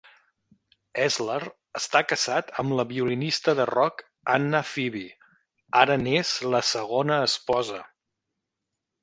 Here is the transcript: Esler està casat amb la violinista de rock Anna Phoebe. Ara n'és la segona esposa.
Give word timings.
Esler 1.01 1.41
està 1.79 2.01
casat 2.13 2.49
amb 2.63 2.75
la 2.79 2.85
violinista 2.93 3.55
de 3.59 3.67
rock 3.71 4.01
Anna 4.37 4.63
Phoebe. 4.71 5.05
Ara 5.83 5.99
n'és 6.07 6.33
la 6.57 6.65
segona 6.73 7.21
esposa. 7.29 7.81